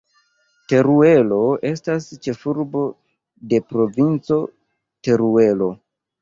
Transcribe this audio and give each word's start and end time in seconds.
Teruelo 0.71 1.37
estas 1.69 2.07
ĉefurbo 2.27 2.81
de 3.53 3.61
Provinco 3.69 4.41
Teruelo. 5.11 5.71